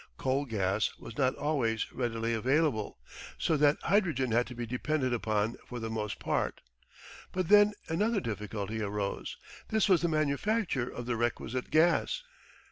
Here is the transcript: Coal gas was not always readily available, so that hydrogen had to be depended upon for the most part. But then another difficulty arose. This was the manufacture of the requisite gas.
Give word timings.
Coal 0.17 0.45
gas 0.45 0.89
was 0.97 1.15
not 1.15 1.35
always 1.35 1.93
readily 1.93 2.33
available, 2.33 2.97
so 3.37 3.55
that 3.57 3.77
hydrogen 3.83 4.31
had 4.31 4.47
to 4.47 4.55
be 4.55 4.65
depended 4.65 5.13
upon 5.13 5.57
for 5.67 5.79
the 5.79 5.91
most 5.91 6.17
part. 6.17 6.61
But 7.31 7.49
then 7.49 7.73
another 7.87 8.19
difficulty 8.19 8.81
arose. 8.81 9.37
This 9.69 9.87
was 9.87 10.01
the 10.01 10.07
manufacture 10.09 10.89
of 10.89 11.05
the 11.05 11.15
requisite 11.17 11.69
gas. 11.69 12.23